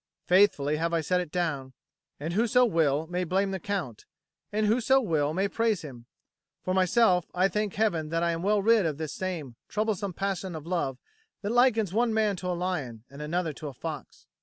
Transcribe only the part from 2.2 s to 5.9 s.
whoso will may blame the Count, and whoso will may praise